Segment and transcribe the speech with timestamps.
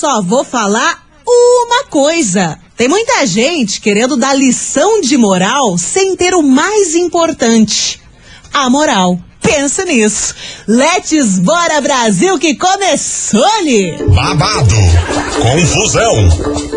[0.00, 2.58] só vou falar uma coisa.
[2.74, 8.00] Tem muita gente querendo dar lição de moral sem ter o mais importante:
[8.50, 9.18] a moral.
[9.42, 10.34] Pensa nisso.
[10.66, 13.96] Let's Bora Brasil que começou-lhe!
[14.14, 14.74] Babado,
[15.40, 16.28] confusão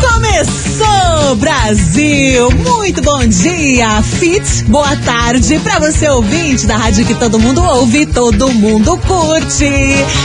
[0.00, 0.95] Começou,
[1.34, 2.50] Brasil!
[2.52, 4.64] Muito bom dia, Fit.
[4.64, 9.70] Boa tarde para você ouvinte da rádio que todo mundo ouve, todo mundo curte.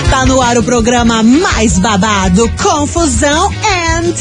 [0.10, 4.14] Tá no ar o programa mais babado, Confusão and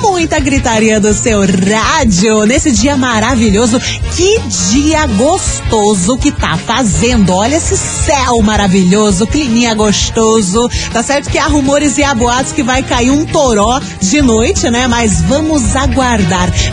[0.00, 3.78] muita gritaria do seu rádio nesse dia maravilhoso.
[4.16, 4.38] Que
[4.72, 7.32] dia gostoso que tá fazendo.
[7.32, 10.68] Olha esse céu maravilhoso, climinha gostoso.
[10.92, 14.70] Tá certo que há rumores e há boatos que vai cair um toró de noite,
[14.70, 14.86] né?
[14.86, 16.13] Mas vamos aguardar.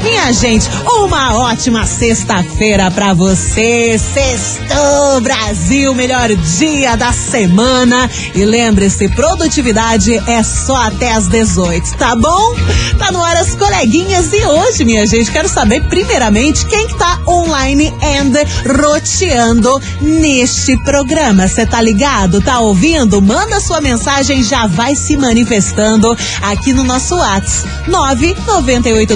[0.04, 3.98] Minha gente, uma ótima sexta-feira pra você.
[3.98, 8.10] Sextou, Brasil, melhor dia da semana.
[8.36, 12.56] E lembre-se, produtividade é só até às 18, tá bom?
[12.98, 17.20] Tá no ar as coleguinhas e hoje, minha gente, quero saber primeiramente quem que tá
[17.28, 18.34] online and
[18.82, 21.48] roteando neste programa.
[21.48, 22.42] Você tá ligado?
[22.42, 23.22] Tá ouvindo?
[23.22, 27.70] Manda sua mensagem, já vai se manifestando aqui no nosso WhatsApp.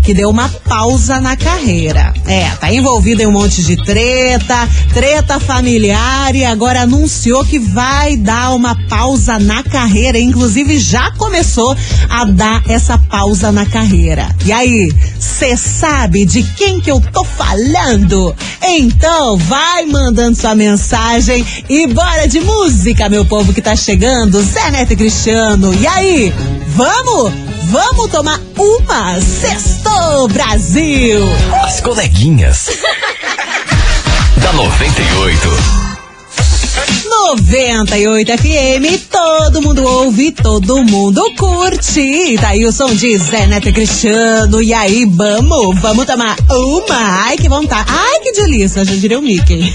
[0.02, 2.12] que deu uma pausa na carreira.
[2.26, 8.16] É, tá envolvida em um monte de treta, treta familiar e agora anunciou que vai
[8.16, 11.76] dar uma pausa na carreira, inclusive já começou
[12.08, 14.28] a dar essa pausa na carreira.
[14.44, 18.34] E aí, você sabe de quem que eu tô falando?
[18.62, 24.42] Então, vai mandando sua mensagem e bora de música, meu povo que tá chegando.
[24.42, 25.74] Zé Neto e Cristiano.
[25.74, 26.32] E aí,
[26.66, 27.32] vamos?
[27.70, 29.20] Vamos tomar uma?
[29.20, 31.20] Sextou, Brasil!
[31.64, 32.68] As coleguinhas.
[34.42, 35.87] da 98.
[37.04, 42.36] 98 FM, todo mundo ouve, todo mundo curte.
[42.40, 44.62] Tá aí o som de Zé Neto e Cristiano.
[44.62, 47.24] E aí, vamos, vamos tomar uma.
[47.24, 47.88] Ai, que vontade.
[47.88, 49.72] Ai, que delícia, já diria o Mickey.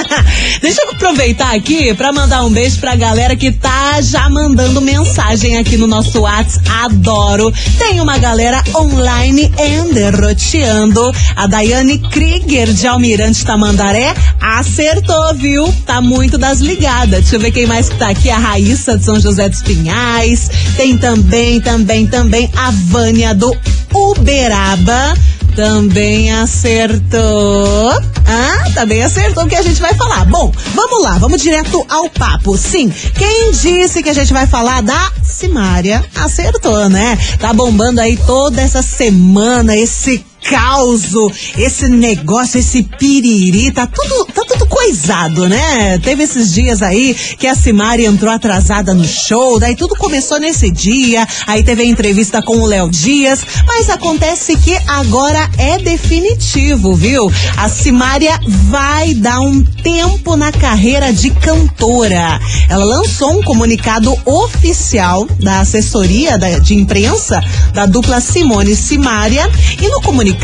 [0.60, 5.58] Deixa eu aproveitar aqui pra mandar um beijo pra galera que tá já mandando mensagem
[5.58, 6.66] aqui no nosso WhatsApp.
[6.84, 7.52] Adoro.
[7.78, 11.12] Tem uma galera online and roteando.
[11.34, 15.72] A Daiane Krieger de Almirante Tamandaré acertou, viu?
[15.84, 17.20] Tá muito das ligadas.
[17.20, 18.30] Deixa eu ver quem mais que tá aqui.
[18.30, 20.50] A Raíssa de São José dos Pinhais.
[20.76, 23.56] Tem também, também, também a Vânia do
[23.94, 25.14] Uberaba.
[25.54, 27.90] Também acertou.
[28.26, 30.26] Ah, também acertou o que a gente vai falar.
[30.26, 32.58] Bom, vamos lá, vamos direto ao papo.
[32.58, 37.18] Sim, quem disse que a gente vai falar da Simária acertou, né?
[37.38, 44.42] Tá bombando aí toda essa semana esse causo, esse negócio, esse piriri, tá tudo, tá
[44.46, 45.98] tudo coisado, né?
[45.98, 50.70] Teve esses dias aí que a Simari entrou atrasada no show, daí tudo começou nesse
[50.70, 56.94] dia, aí teve a entrevista com o Léo Dias, mas acontece que agora é definitivo,
[56.94, 57.30] viu?
[57.56, 58.38] A Simária
[58.68, 62.40] vai dar um tempo na carreira de cantora.
[62.68, 67.42] Ela lançou um comunicado oficial da assessoria da, de imprensa
[67.72, 69.48] da dupla Simone Simária
[69.80, 70.35] e no comunicado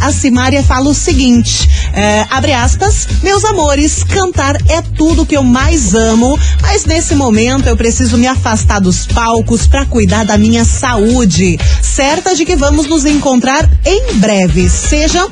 [0.00, 5.42] a Simária fala o seguinte: é, abre aspas, meus amores, cantar é tudo que eu
[5.42, 10.64] mais amo, mas nesse momento eu preciso me afastar dos palcos para cuidar da minha
[10.64, 11.58] saúde.
[11.82, 14.68] Certa de que vamos nos encontrar em breve.
[14.68, 15.30] Sejam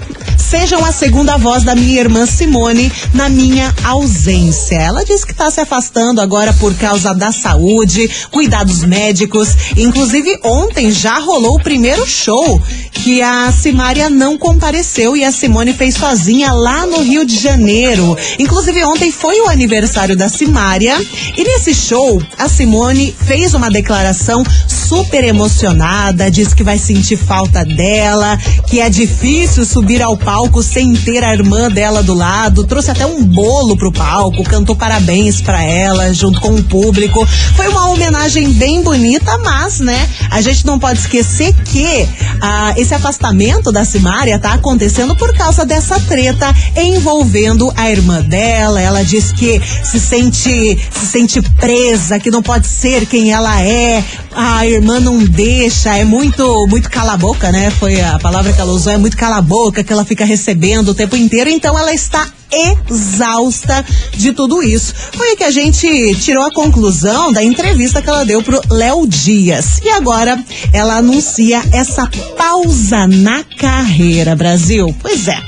[0.50, 4.74] sejam a segunda voz da minha irmã Simone na minha ausência.
[4.74, 9.50] Ela diz que está se afastando agora por causa da saúde, cuidados médicos.
[9.76, 12.60] Inclusive, ontem já rolou o primeiro show
[12.92, 18.16] que a Simária não compareceu e a Simone fez sozinha lá no Rio de Janeiro.
[18.38, 20.96] Inclusive, ontem foi o aniversário da Simária
[21.36, 27.64] e nesse show a Simone fez uma declaração super emocionada, diz que vai sentir falta
[27.64, 32.90] dela, que é difícil subir ao palco sem ter a irmã dela do lado, trouxe
[32.90, 37.26] até um bolo pro palco, cantou parabéns para ela junto com o público.
[37.54, 42.08] Foi uma homenagem bem bonita, mas, né, a gente não pode esquecer que
[42.40, 48.80] ah, esse afastamento da Simária tá acontecendo por causa dessa treta envolvendo a irmã dela.
[48.80, 54.04] Ela diz que se sente se sente presa, que não pode ser quem ela é.
[54.32, 57.70] A irmã não deixa, é muito muito cala boca, né?
[57.70, 60.94] Foi a palavra que ela usou, é muito cala boca que ela fica recebendo o
[60.94, 64.94] tempo inteiro, então ela está exausta de tudo isso.
[65.12, 69.80] Foi que a gente tirou a conclusão da entrevista que ela deu pro Léo Dias.
[69.82, 70.42] E agora
[70.72, 74.94] ela anuncia essa pausa na carreira, Brasil.
[75.00, 75.38] Pois é,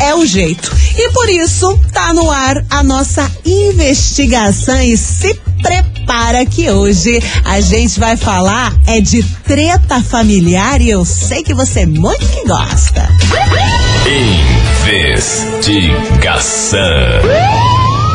[0.00, 0.74] é o jeito.
[0.96, 7.60] E por isso tá no ar a nossa investigação e se prepara que hoje a
[7.60, 13.08] gente vai falar é de treta familiar e eu sei que você muito que gosta.
[14.90, 16.78] Investigação.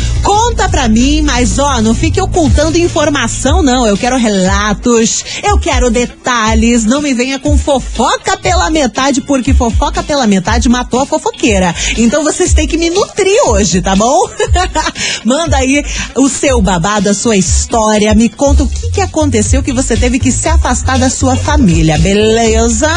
[0.55, 3.89] Conta pra mim, mas ó, não fique ocultando informação, não.
[3.89, 6.85] Eu quero relatos, eu quero detalhes.
[6.85, 11.75] Não me venha com fofoca pela metade, porque fofoca pela metade matou a fofoqueira.
[11.99, 14.31] Então vocês têm que me nutrir hoje, tá bom?
[15.27, 15.85] Manda aí
[16.15, 18.15] o seu babado, a sua história.
[18.15, 21.99] Me conta o que, que aconteceu que você teve que se afastar da sua família,
[21.99, 22.89] beleza?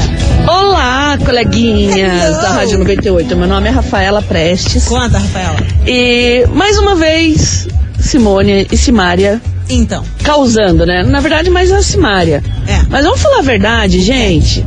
[0.45, 2.41] Olá, coleguinhas Hello.
[2.41, 3.33] da Rádio 98.
[3.38, 4.89] Meu nome é Rafaela Prestes.
[4.89, 5.55] Conta, Rafaela.
[5.88, 7.65] E mais uma vez,
[7.97, 11.03] Simone e Simária Então, causando, né?
[11.03, 12.43] Na verdade, mais a Simária.
[12.67, 12.82] É.
[12.89, 14.65] Mas vamos falar a verdade, gente.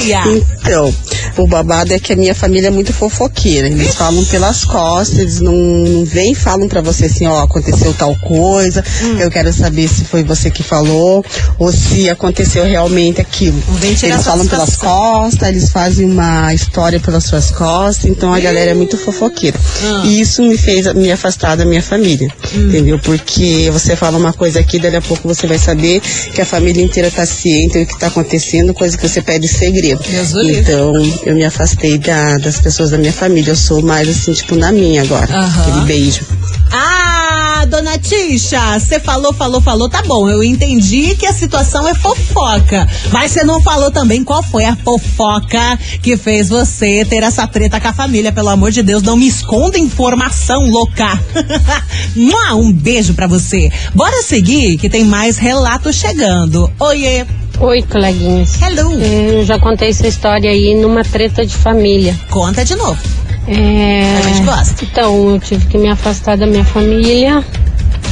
[0.00, 0.22] dia.
[0.26, 0.94] Então,
[1.36, 3.68] o babado é que a minha família é muito fofoqueira.
[3.68, 7.92] Eles falam pelas costas, eles não, não vêm e falam pra você assim, ó, aconteceu
[7.94, 9.18] tal coisa, Hum.
[9.18, 11.24] eu quero saber se foi você que falou,
[11.58, 13.60] ou se aconteceu realmente aquilo.
[13.82, 18.74] Eles falam pelas costas, eles fazem uma história pelas suas costas, então a galera é
[18.74, 19.58] muito fofoqueira.
[19.84, 20.02] Ah.
[20.04, 22.68] E isso me fez me afastar da minha família, Hum.
[22.68, 22.98] entendeu?
[22.98, 26.00] Porque você fala uma coisa aqui, dali a pouco você vai saber
[26.34, 30.00] que a família inteira tá ciente do que tá acontecendo, coisa que você pede segredo.
[30.10, 30.32] Deus.
[30.58, 30.92] Então,
[31.26, 33.50] eu me afastei da- das pessoas da minha família.
[33.52, 35.34] Eu sou mais assim, tipo, na minha agora.
[35.34, 35.62] Aham.
[35.62, 36.26] Aquele beijo.
[36.74, 40.28] Ah, dona Tisha, você falou, falou, falou, tá bom.
[40.28, 42.88] Eu entendi que a situação é fofoca.
[43.12, 47.78] Mas você não falou também qual foi a fofoca que fez você ter essa treta
[47.78, 48.32] com a família.
[48.32, 51.20] Pelo amor de Deus, não me esconda informação louca.
[52.54, 53.70] Um beijo pra você.
[53.94, 56.70] Bora seguir, que tem mais relatos chegando.
[56.78, 57.26] Oiê.
[57.60, 58.60] Oi, coleguinhas.
[58.60, 58.92] Hello.
[59.00, 62.18] Eu já contei essa história aí numa treta de família.
[62.30, 62.98] Conta de novo.
[63.46, 64.84] É, A gente gosta.
[64.84, 67.44] Então, eu tive que me afastar da minha família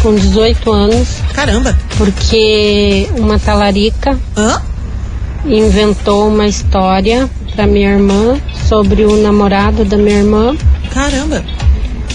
[0.02, 1.76] com 18 anos, Caramba.
[1.98, 4.60] porque uma talarica Hã?
[5.44, 10.56] inventou uma história pra minha irmã sobre o namorado da minha irmã.
[10.92, 11.44] Caramba.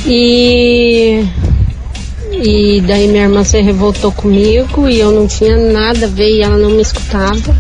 [0.06, 1.26] E
[2.32, 6.42] e daí minha irmã se revoltou comigo e eu não tinha nada a ver e
[6.42, 7.56] ela não me escutava.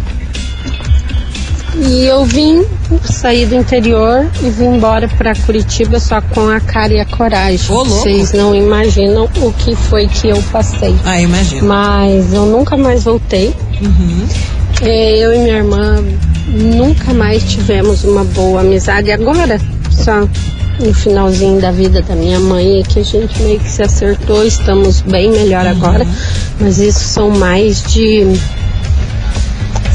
[1.77, 2.63] E eu vim
[3.04, 7.75] sair do interior e vim embora para Curitiba só com a cara e a coragem.
[7.75, 7.84] Ô.
[7.86, 10.96] Vocês não imaginam o que foi que eu passei.
[11.06, 11.68] Ah, imagino.
[11.68, 13.54] Mas eu nunca mais voltei.
[13.82, 14.27] Uhum.
[14.82, 16.04] É, Eu e minha irmã
[16.48, 19.12] nunca mais tivemos uma boa amizade.
[19.12, 20.27] Agora, só
[20.80, 24.44] no finalzinho da vida da minha mãe, é que a gente meio que se acertou,
[24.46, 26.06] estamos bem melhor agora.
[26.60, 28.25] Mas isso são mais de.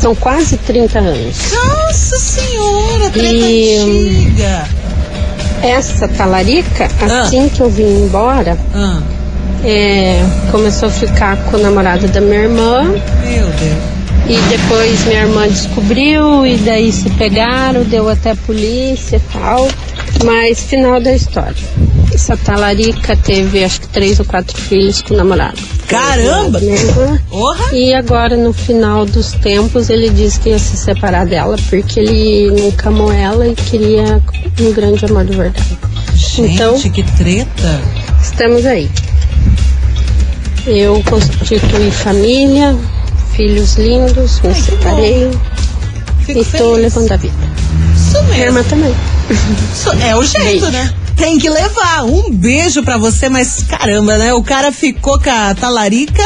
[0.00, 1.36] São quase 30 anos.
[1.52, 4.64] Nossa senhora, treta E- antiga.
[5.62, 7.20] Essa talarica, Ah.
[7.20, 9.00] assim que eu vim embora, Ah,
[9.62, 12.82] é, começou a ficar com o namorado da minha irmã.
[12.84, 13.90] meu Deus.
[14.26, 19.68] E depois minha irmã descobriu e daí se pegaram, deu até polícia e tal.
[20.24, 21.54] Mas final da história.
[22.20, 25.56] Essa talarica teve acho que três ou quatro filhos com o namorado.
[25.88, 26.60] Caramba!
[27.30, 27.74] Porra!
[27.74, 32.50] E agora no final dos tempos ele disse que ia se separar dela porque ele
[32.50, 34.22] nunca amou ela e queria
[34.60, 35.78] um grande amor de verdade.
[36.14, 37.80] Gente, Então- que treta.
[38.22, 38.90] Estamos aí.
[40.66, 42.76] Eu constituí família,
[43.34, 45.30] filhos lindos, me separei
[46.26, 46.76] Fico e feliz.
[46.82, 47.34] levando a vida.
[47.96, 48.68] Isso Minha irmã mesmo.
[48.68, 48.94] também.
[49.72, 50.66] Isso é o jeito, Beijo.
[50.70, 50.92] né?
[51.20, 52.04] Tem que levar.
[52.04, 54.32] Um beijo pra você, mas caramba, né?
[54.32, 56.24] O cara ficou com a talarica,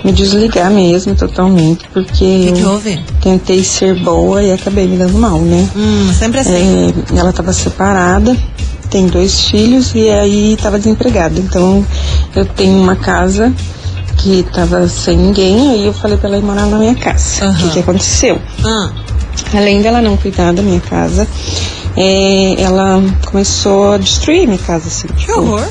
[0.04, 3.04] me desligar mesmo totalmente, porque que, que houve?
[3.22, 5.68] tentei ser boa e acabei me dando mal, né?
[5.76, 6.94] Hum, sempre assim.
[7.14, 8.36] É, ela estava separada,
[8.90, 11.40] tem dois filhos e aí estava desempregada.
[11.40, 11.86] Então
[12.36, 13.52] eu tenho uma casa
[14.18, 17.46] que estava sem ninguém, aí eu falei para ela ir morar na minha casa.
[17.46, 17.58] O Aham.
[17.58, 18.40] que, que aconteceu?
[18.64, 18.92] Ah,
[19.54, 21.28] Além dela não cuidar da minha casa,
[21.96, 25.08] é, ela começou a destruir minha casa, assim.
[25.08, 25.68] que tipo, horror.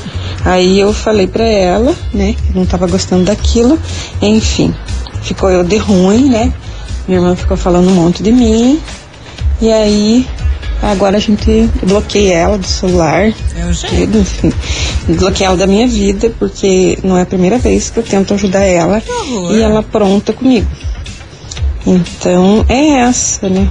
[0.47, 3.77] Aí eu falei pra ela, né, que não tava gostando daquilo.
[4.21, 4.73] Enfim,
[5.21, 6.53] ficou eu de ruim, né?
[7.05, 8.79] Minha irmã ficou falando um monte de mim.
[9.59, 10.25] E aí,
[10.81, 13.33] agora a gente bloqueei ela do celular.
[13.57, 13.89] É o jeito.
[13.89, 14.53] Tudo, enfim.
[15.17, 18.63] Bloqueei ela da minha vida, porque não é a primeira vez que eu tento ajudar
[18.63, 19.03] ela.
[19.51, 20.67] E ela pronta comigo.
[21.85, 23.69] Então, é essa, né?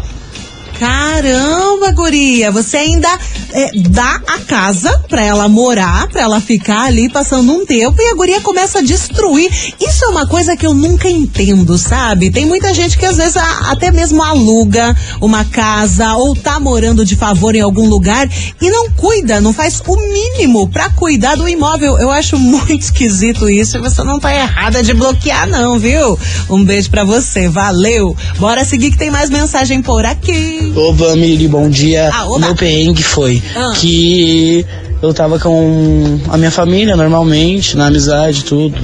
[0.79, 3.09] Caramba, guria, você ainda
[3.53, 8.11] é, dá a casa pra ela morar, pra ela ficar ali passando um tempo e
[8.11, 9.51] a guria começa a destruir.
[9.81, 12.31] Isso é uma coisa que eu nunca entendo, sabe?
[12.31, 17.05] Tem muita gente que às vezes a- até mesmo aluga uma casa ou tá morando
[17.05, 18.29] de favor em algum lugar
[18.61, 21.99] e não cuida, não faz o mínimo pra cuidar do imóvel.
[21.99, 26.19] Eu acho muito esquisito isso e você não tá errada de bloquear não, viu?
[26.51, 28.15] Um beijo pra você, valeu.
[28.39, 30.66] Bora seguir que tem mais mensagem por aqui.
[30.75, 32.11] Ô, Vamiri, bom dia.
[32.13, 33.73] Ah, o meu perrengue foi Ah.
[33.77, 34.65] que
[35.03, 38.77] eu tava com a minha família normalmente, na amizade, tudo.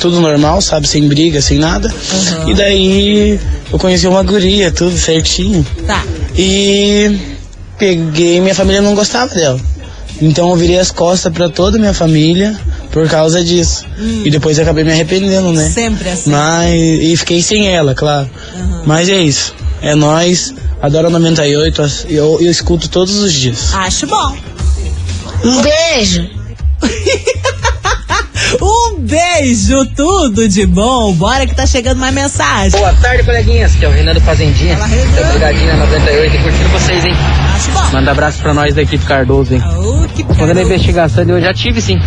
[0.00, 0.88] Tudo normal, sabe?
[0.88, 1.92] Sem briga, sem nada.
[2.48, 3.38] E daí
[3.72, 5.64] eu conheci uma guria, tudo certinho.
[5.86, 6.02] Tá.
[6.36, 7.16] E
[7.78, 9.60] peguei, minha família não gostava dela.
[10.20, 12.56] Então eu virei as costas pra toda a minha família
[12.90, 13.84] por causa disso.
[14.24, 15.68] E depois eu acabei me arrependendo, né?
[15.68, 16.30] Sempre assim.
[16.30, 18.28] Mas, e fiquei sem ela, claro.
[18.84, 19.54] Mas é isso.
[19.80, 20.54] É nós.
[20.82, 21.82] Adoro a 98.
[22.08, 23.72] Eu, eu escuto todos os dias.
[23.72, 24.36] Acho bom.
[25.44, 26.28] Um beijo.
[28.60, 31.14] Um beijo, tudo de bom.
[31.14, 32.78] Bora que tá chegando mais mensagem.
[32.78, 33.74] Boa tarde, coleguinhas.
[33.74, 34.78] Que é o Renan do Fazendinha.
[35.32, 37.14] Ligadinho na 98 e curtindo vocês, hein?
[37.54, 37.92] Acho bom.
[37.92, 39.62] Manda abraço pra nós da equipe Cardoso, hein?
[39.78, 41.98] Oh, que Fazendo a investigação, eu já tive sim.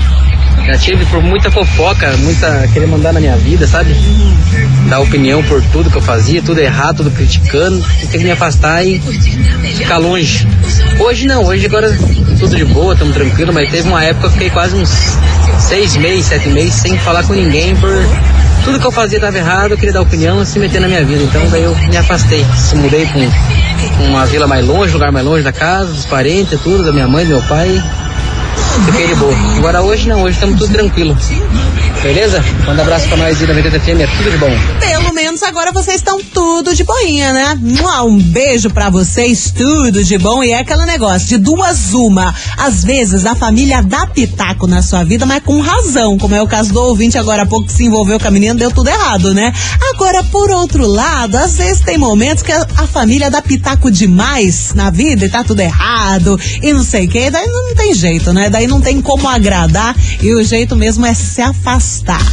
[0.65, 3.95] Já tive por muita fofoca, muita querer mandar na minha vida, sabe?
[4.89, 7.85] Dar opinião por tudo que eu fazia, tudo errado, tudo criticando.
[8.09, 8.99] Tem que me afastar e
[9.75, 10.47] ficar longe.
[10.99, 11.95] Hoje não, hoje agora
[12.39, 14.89] tudo de boa, estamos tranquilo, mas teve uma época que eu fiquei quase uns
[15.59, 17.91] seis meses, sete meses sem falar com ninguém por
[18.63, 21.21] tudo que eu fazia estava errado, eu queria dar opinião se meter na minha vida.
[21.23, 22.43] Então daí eu me afastei.
[22.57, 26.83] Se mudei um- uma vila mais longe, lugar mais longe da casa, dos parentes, tudo,
[26.83, 27.83] da minha mãe, do meu pai.
[28.85, 29.33] Fiquei de boa.
[29.57, 31.17] Agora hoje não, hoje estamos tudo tranquilo.
[32.03, 32.43] Beleza?
[32.65, 34.51] Manda abraço pra nós aí da 90 FM, é tudo de bom.
[35.35, 37.59] Menos agora vocês estão tudo de boinha, né?
[38.05, 40.41] Um beijo pra vocês, tudo de bom.
[40.41, 42.33] E é aquele negócio, de duas uma.
[42.57, 46.17] Às vezes a família dá pitaco na sua vida, mas com razão.
[46.17, 48.55] Como é o caso do ouvinte agora há pouco que se envolveu com a menina,
[48.55, 49.51] deu tudo errado, né?
[49.93, 54.89] Agora, por outro lado, às vezes tem momentos que a, família dá pitaco demais na
[54.89, 57.29] vida e tá tudo errado e não sei o que.
[57.29, 58.49] Daí não tem jeito, né?
[58.49, 62.23] Daí não tem como agradar e o jeito mesmo é se afastar.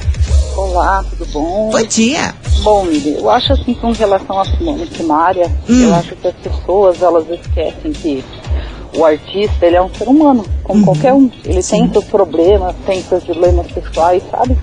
[0.55, 1.69] Olá, tudo bom?
[1.71, 2.33] Bom dia.
[2.63, 5.81] Bom, eu acho assim com relação à Simone Simária, Hum.
[5.83, 8.23] eu acho que as pessoas elas esquecem que
[8.97, 10.85] o artista ele é um ser humano, como Uhum.
[10.85, 11.29] qualquer um.
[11.43, 14.57] Ele tem seus problemas, tem seus dilemas pessoais, sabe?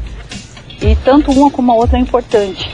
[0.81, 2.69] E tanto uma como a outra é importante,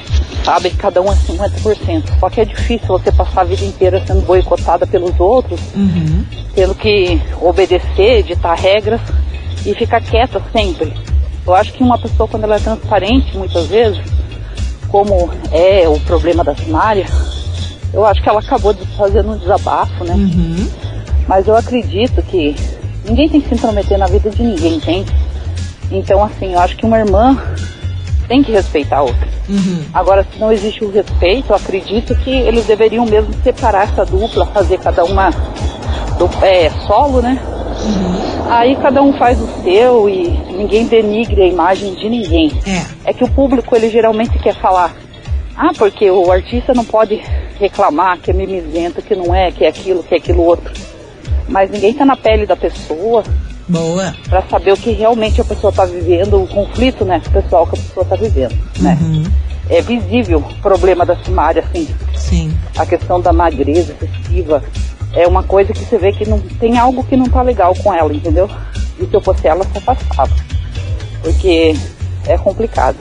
[0.45, 0.71] sabe?
[0.71, 2.11] Cada um é 50%.
[2.21, 6.25] Só que é difícil você passar a vida inteira sendo boicotada pelos outros, Uhum.
[6.55, 9.01] tendo que obedecer, ditar regras
[9.67, 10.95] e ficar quieta sempre.
[11.49, 13.99] Eu acho que uma pessoa, quando ela é transparente, muitas vezes,
[14.89, 17.07] como é o problema da Simária,
[17.91, 20.13] eu acho que ela acabou fazendo um desabafo, né?
[21.27, 22.55] Mas eu acredito que
[23.07, 25.11] ninguém tem que se intrometer na vida de ninguém, entende?
[25.91, 27.39] Então, assim, eu acho que uma irmã
[28.29, 29.27] tem que respeitar a outra.
[29.95, 34.45] Agora, se não existe o respeito, eu acredito que eles deveriam mesmo separar essa dupla,
[34.49, 35.31] fazer cada uma
[36.19, 37.41] do, é, solo, né?
[38.49, 42.51] Aí cada um faz o seu e ninguém denigre a imagem de ninguém.
[43.05, 43.13] É.
[43.13, 44.95] que o público, ele geralmente quer falar,
[45.57, 47.21] ah, porque o artista não pode
[47.59, 50.73] reclamar que é mimizento, que não é, que é aquilo, que é aquilo outro.
[51.49, 53.23] Mas ninguém tá na pele da pessoa
[53.69, 54.15] Boa.
[54.29, 57.83] para saber o que realmente a pessoa tá vivendo, o conflito, né, pessoal que a
[57.83, 58.97] pessoa tá vivendo, né?
[59.69, 61.89] É visível o problema da Simária, assim.
[62.15, 62.57] Sim.
[62.77, 64.63] A questão da magreza excessiva
[65.15, 67.93] é uma coisa que você vê que não tem algo que não tá legal com
[67.93, 68.49] ela, entendeu?
[68.99, 70.35] E se eu fosse ela, se afastava.
[71.23, 71.75] Porque
[72.27, 72.97] é complicado.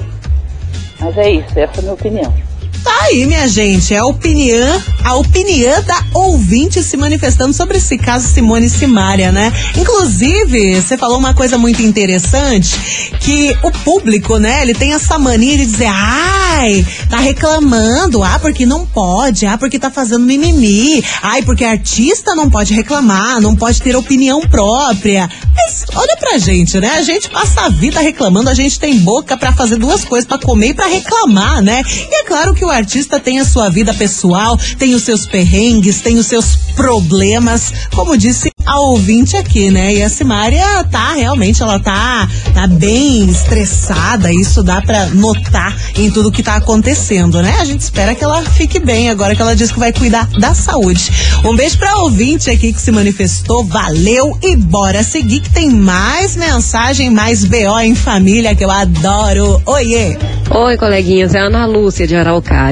[1.00, 2.47] Mas é isso, essa é a minha opinião.
[2.88, 7.98] Tá aí, minha gente, é a opinião, a opinião da ouvinte se manifestando sobre esse
[7.98, 9.52] caso Simone Simária, né?
[9.76, 15.58] Inclusive, você falou uma coisa muito interessante, que o público, né, ele tem essa mania
[15.58, 21.42] de dizer, ai, tá reclamando, ah, porque não pode, ah, porque tá fazendo mimimi, ai,
[21.42, 25.30] porque artista não pode reclamar, não pode ter opinião própria.
[25.54, 26.92] Mas olha pra gente, né?
[26.92, 30.38] A gente passa a vida reclamando, a gente tem boca pra fazer duas coisas, pra
[30.38, 31.84] comer e pra reclamar, né?
[31.86, 36.02] E é claro que o artista tem a sua vida pessoal, tem os seus perrengues,
[36.02, 39.96] tem os seus problemas, como disse a ouvinte aqui, né?
[39.96, 46.12] E a Simária tá realmente, ela tá, tá bem estressada, isso dá pra notar em
[46.12, 47.56] tudo que tá acontecendo, né?
[47.60, 50.54] A gente espera que ela fique bem agora que ela disse que vai cuidar da
[50.54, 51.10] saúde.
[51.44, 56.36] Um beijo pra ouvinte aqui que se manifestou, valeu e bora seguir que tem mais
[56.36, 59.62] mensagem, mais BO em família que eu adoro.
[59.66, 60.18] Oiê!
[60.50, 62.67] Oi, coleguinhas, é Ana Lúcia de Araucária.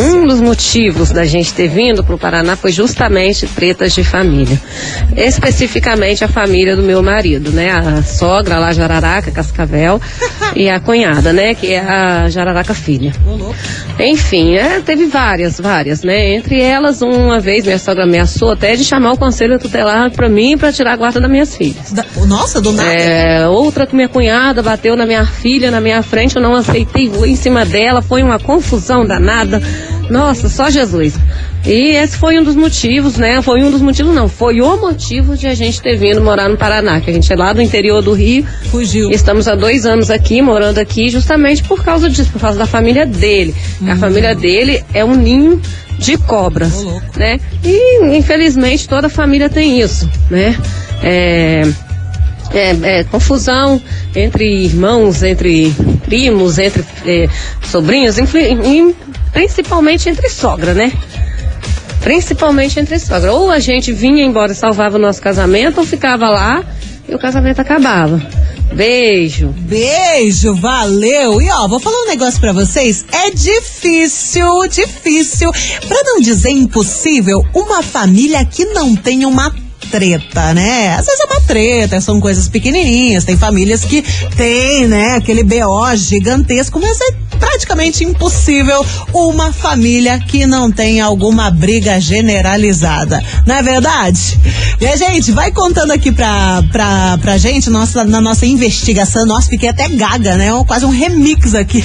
[0.00, 4.60] Um dos motivos da gente ter vindo para o Paraná foi justamente tretas de família.
[5.16, 7.70] Especificamente a família do meu marido, né?
[7.70, 10.00] A sogra lá, Jararaca, Cascavel,
[10.54, 11.54] e a cunhada, né?
[11.54, 13.12] Que é a Jararaca Filha.
[13.98, 16.34] Enfim, é, teve várias, várias, né?
[16.36, 20.56] Entre elas, uma vez minha sogra ameaçou até de chamar o conselho tutelar para mim
[20.56, 21.92] para tirar a guarda das minhas filhas.
[21.92, 22.88] Da- nossa, do nada.
[22.92, 27.08] É, outra que minha cunhada bateu na minha filha, na minha frente, eu não aceitei,
[27.08, 29.62] vou em cima dela, foi uma confusão danada.
[30.10, 31.14] Nossa, só Jesus.
[31.66, 33.42] E esse foi um dos motivos, né?
[33.42, 36.56] Foi um dos motivos, não, foi o motivo de a gente ter vindo morar no
[36.56, 38.46] Paraná, que a gente é lá do interior do Rio.
[38.70, 39.10] Fugiu.
[39.10, 43.04] Estamos há dois anos aqui, morando aqui, justamente por causa disso, por causa da família
[43.04, 43.54] dele.
[43.86, 45.60] A família dele é um ninho
[45.98, 46.84] de cobras,
[47.16, 47.38] né?
[47.64, 50.56] E infelizmente toda família tem isso, né?
[51.02, 51.62] É,
[52.52, 53.80] é, é, confusão
[54.14, 55.74] entre irmãos, entre
[56.08, 57.28] primos, entre é,
[57.62, 58.16] sobrinhos,
[59.32, 60.92] principalmente entre sogra, né?
[62.00, 63.32] Principalmente entre sogra.
[63.32, 66.64] Ou a gente vinha embora e salvava o nosso casamento, ou ficava lá
[67.08, 68.20] e o casamento acabava.
[68.72, 69.48] Beijo.
[69.48, 71.40] Beijo, valeu.
[71.40, 73.04] E ó, vou falar um negócio pra vocês.
[73.12, 75.50] É difícil, difícil,
[75.86, 79.54] pra não dizer impossível, uma família que não tem uma
[79.90, 80.94] treta, né?
[80.94, 83.24] Às vezes é uma treta, são coisas pequenininhas.
[83.24, 84.02] Tem famílias que
[84.36, 91.50] tem, né, aquele BO gigantesco, mas é praticamente impossível uma família que não tem alguma
[91.50, 93.22] briga generalizada.
[93.46, 94.38] Não é verdade?
[94.80, 99.26] E a gente vai contando aqui pra, pra, pra gente, nossa, na nossa investigação.
[99.26, 100.48] Nossa, fiquei até gaga, né?
[100.66, 101.84] Quase um remix aqui.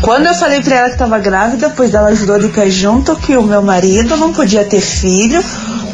[0.00, 3.36] Quando eu falei pra ela que tava grávida, pois ela ajudou de pé junto que
[3.36, 5.42] o meu marido não podia ter filho,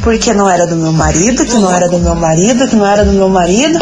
[0.01, 3.03] porque não era do meu marido, que não era do meu marido, que não era
[3.03, 3.79] do meu marido.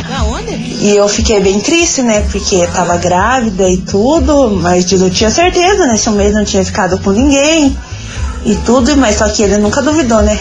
[0.82, 2.26] E eu fiquei bem triste, né?
[2.32, 5.96] Porque tava grávida e tudo, mas eu tinha certeza, né?
[5.96, 7.78] Esse mês não tinha ficado com ninguém
[8.46, 10.40] e tudo, mas só que ele nunca duvidou, né?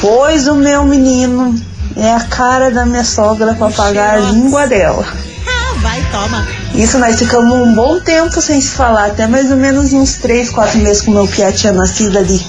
[0.00, 1.54] Pois o meu menino
[1.96, 5.06] é a cara da minha sogra pra pagar a língua dela.
[5.46, 6.61] Ah, vai, toma.
[6.74, 10.50] Isso nós ficamos um bom tempo sem se falar, até mais ou menos uns três,
[10.50, 12.40] quatro meses que o meu Pia tinha nascido ali.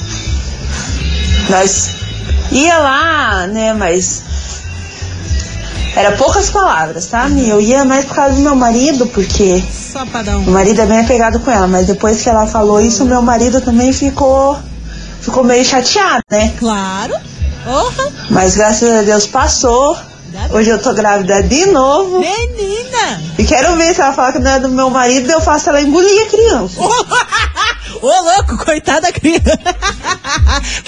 [1.49, 1.95] Nós
[2.51, 4.23] ia lá, né, mas
[5.95, 7.47] era poucas palavras, sabe?
[7.47, 9.63] Eu ia mais por causa do meu marido, porque
[10.27, 10.49] um.
[10.49, 13.61] o marido é bem apegado com ela, mas depois que ela falou isso, meu marido
[13.61, 14.57] também ficou
[15.21, 16.53] ficou meio chateado, né?
[16.57, 17.13] Claro.
[17.65, 18.11] Orra.
[18.29, 19.95] Mas graças a Deus passou.
[20.51, 22.19] Hoje eu tô grávida de novo.
[22.19, 23.21] Menina!
[23.37, 25.81] E quero ver se ela falar que não é do meu marido, eu faço ela
[25.81, 26.79] engolir a criança.
[28.01, 29.57] Ô, louco, coitada da criança.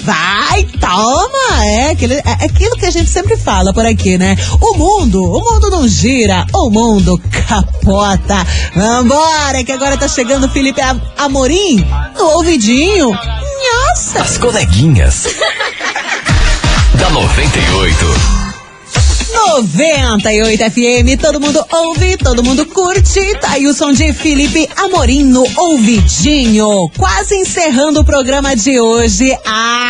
[0.02, 1.64] Vai, toma.
[1.64, 4.36] É aquele, é aquilo que a gente sempre fala por aqui, né?
[4.60, 8.46] O mundo, o mundo não gira, o mundo capota.
[8.74, 11.84] Vambora, que agora tá chegando o Felipe Am- Amorim
[12.16, 13.10] no ouvidinho.
[13.10, 14.20] Nossa.
[14.22, 15.24] As coleguinhas.
[17.00, 18.45] da 98.
[19.36, 23.20] 98 FM, todo mundo ouve, todo mundo curte.
[23.38, 26.90] Tá aí o som de Felipe Amorim no ouvidinho.
[26.96, 29.36] Quase encerrando o programa de hoje.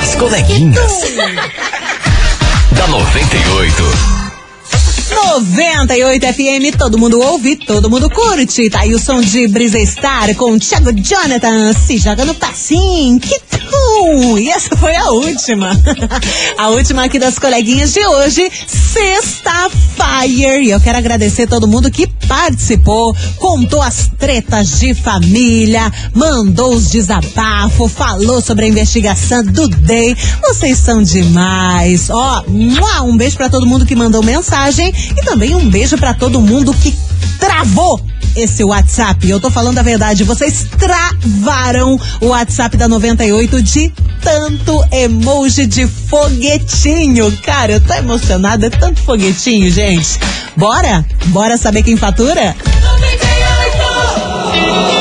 [0.00, 0.92] As coleguinhas.
[2.72, 4.12] da 98.
[5.14, 8.70] 98 FM, todo mundo ouve, todo mundo curte.
[8.70, 13.20] Tá aí o som de Brisa Star com Thiago Jonathan se joga no passinho.
[13.20, 13.38] Que
[13.92, 14.38] tum!
[14.38, 15.70] E essa foi a última.
[16.56, 20.64] a última aqui das coleguinhas de hoje, Sexta Fire.
[20.64, 26.90] E eu quero agradecer todo mundo que participou, contou as tretas de família, mandou os
[26.90, 30.16] desabafos, falou sobre a investigação do Day.
[30.42, 32.08] Vocês são demais.
[32.10, 32.44] Ó,
[33.04, 36.72] um beijo para todo mundo que mandou mensagem e também um beijo para todo mundo
[36.74, 36.94] que
[37.38, 38.00] travou
[38.36, 39.28] esse WhatsApp.
[39.28, 45.86] Eu tô falando a verdade, vocês travaram o WhatsApp da 98 de tanto emoji de
[45.86, 47.32] foguetinho.
[47.44, 50.18] Cara, eu tô emocionada, é tanto foguetinho, gente.
[50.56, 51.04] Bora?
[51.26, 52.54] Bora saber quem fatura?
[52.82, 54.91] 98!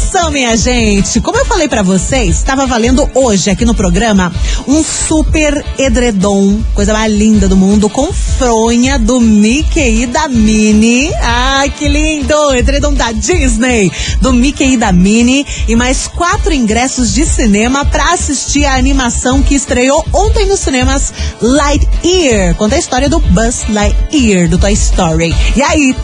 [0.00, 1.20] Atenção, minha gente!
[1.20, 4.32] Como eu falei para vocês, estava valendo hoje aqui no programa
[4.66, 11.12] um super edredom, coisa mais linda do mundo, com fronha do Mickey e da Minnie.
[11.20, 12.34] Ai, que lindo!
[12.54, 15.46] Edredom da Disney, do Mickey e da Minnie.
[15.68, 21.12] E mais quatro ingressos de cinema para assistir a animação que estreou ontem nos cinemas
[21.42, 22.54] Lightyear.
[22.54, 25.34] Conta a história do Buzz Lightyear, do Toy Story.
[25.54, 25.94] E aí,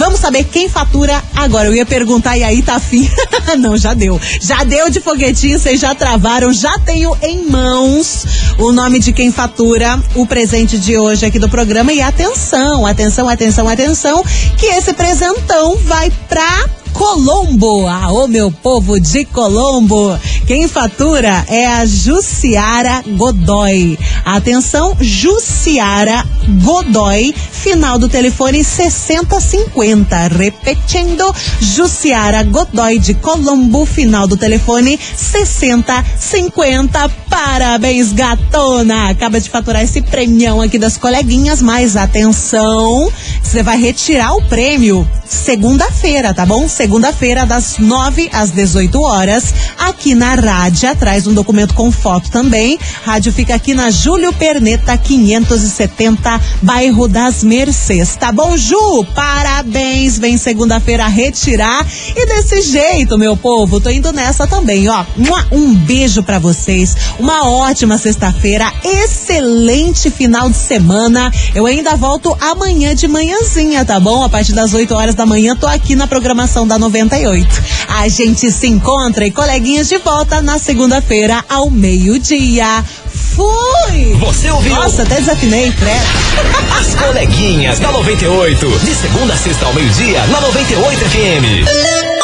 [0.00, 1.68] Vamos saber quem fatura agora.
[1.68, 3.06] Eu ia perguntar, e aí, tá afim?
[3.60, 4.18] Não, já deu.
[4.40, 6.54] Já deu de foguetinho, vocês já travaram.
[6.54, 8.24] Já tenho em mãos
[8.56, 11.92] o nome de quem fatura o presente de hoje aqui do programa.
[11.92, 14.24] E atenção, atenção, atenção, atenção,
[14.56, 17.86] que esse presentão vai pra Colombo.
[17.86, 20.18] Ah, ô meu povo de Colombo.
[20.46, 23.98] Quem fatura é a Jussiara Godoy.
[24.24, 26.24] Atenção, Jussiara
[26.62, 30.28] Godoy, final do telefone 6050.
[30.28, 37.08] Repetindo, Jussiara Godoy de Colombo, final do telefone 6050.
[37.28, 39.08] Parabéns, gatona!
[39.10, 43.10] Acaba de faturar esse premião aqui das coleguinhas, mas atenção,
[43.42, 46.68] você vai retirar o prêmio segunda-feira, tá bom?
[46.68, 50.94] Segunda-feira, das 9 às 18 horas, aqui na rádio.
[50.96, 52.78] Traz um documento com foto também.
[53.04, 58.16] Rádio fica aqui na Júlio Perneta, 570, bairro das Mercês.
[58.16, 59.04] Tá bom, Ju?
[59.14, 60.18] Parabéns!
[60.18, 61.86] Vem segunda-feira retirar.
[62.16, 65.04] E desse jeito, meu povo, tô indo nessa também, ó.
[65.52, 66.96] Um beijo para vocês.
[67.18, 68.72] Uma ótima sexta-feira.
[68.84, 71.32] Excelente final de semana.
[71.54, 74.24] Eu ainda volto amanhã de manhãzinha, tá bom?
[74.24, 77.46] A partir das 8 horas da manhã, tô aqui na programação da 98.
[77.88, 82.82] A gente se encontra e coleguinhas de volta na segunda-feira ao meio-dia.
[83.34, 84.14] Fui!
[84.18, 84.74] Você ouviu?
[84.74, 86.06] Nossa, até desafinei, credo.
[86.80, 88.66] As coleguinhas da 98.
[88.66, 92.19] De segunda a sexta ao meio-dia, na 98 FM.